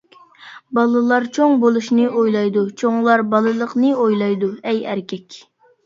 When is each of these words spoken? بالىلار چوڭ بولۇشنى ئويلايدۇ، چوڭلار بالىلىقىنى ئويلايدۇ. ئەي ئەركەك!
بالىلار 0.77 1.27
چوڭ 1.35 1.53
بولۇشنى 1.65 2.09
ئويلايدۇ، 2.15 2.65
چوڭلار 2.83 3.27
بالىلىقىنى 3.37 3.97
ئويلايدۇ. 4.03 4.55
ئەي 4.69 4.85
ئەركەك! 4.93 5.43